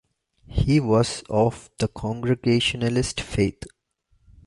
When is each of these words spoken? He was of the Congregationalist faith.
He 0.47 0.79
was 0.79 1.21
of 1.29 1.69
the 1.77 1.87
Congregationalist 1.87 3.21
faith. 3.21 3.63